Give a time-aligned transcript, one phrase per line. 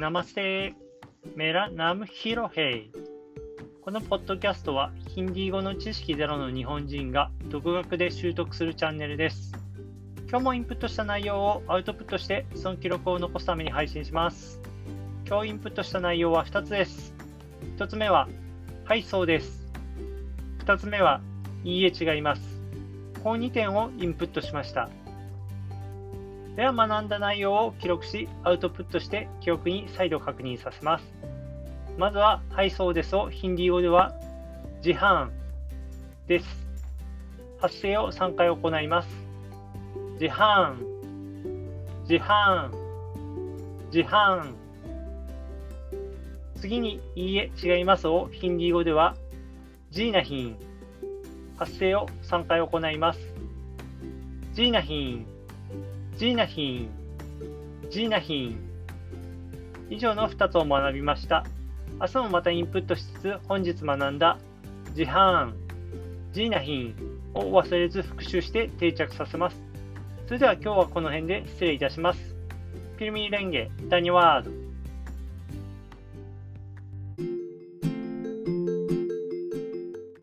[0.00, 0.72] ナマステ
[1.36, 2.90] メラナムヒロヘイ。
[3.82, 9.52] このポッドキャストはヒンディー語の知識ゼロの日本人が独学で習得するチャンネルです。
[10.30, 14.58] 今日もインプットした内容をアウトプットしてその記録を残すために配信します。
[15.28, 17.12] 今日インプットした内容は2つです。
[17.76, 18.26] 1つ目は
[18.86, 19.70] はいそうです。
[20.64, 21.20] 2つ目は
[21.62, 22.62] いいえ違います。
[23.22, 24.88] この2点をインプットしました。
[26.56, 31.04] では学んだ内容を記録し、アウトプットして記憶に再度確認させます。
[31.96, 34.14] まずは、はいそうですをヒンディー語では、
[34.82, 35.32] ジハーン
[36.26, 36.46] です。
[37.60, 39.08] 発声を3回行います。
[40.18, 44.54] ジハーン、ジハーン、ジハーン。
[46.56, 49.14] 次に、いいえ、違いますをヒンディー語では、
[49.90, 50.56] ジーナヒン。
[51.56, 53.20] 発声を3回行います。
[54.52, 55.26] ジーナヒン。
[56.20, 56.90] ジーナヒン、
[57.88, 58.60] ジーナヒン。
[59.88, 61.46] 以上の2つを学びました。
[61.98, 64.36] 明日もまたインプットしつつ、本日学んだ
[64.92, 65.54] ジハーン、
[66.34, 66.94] ジーナヒン
[67.32, 69.56] を忘れず復習して定着させます。
[70.26, 72.36] それでは今日はこの辺で失礼いたします。
[72.98, 74.59] ピルミーレンゲ、ダニワード。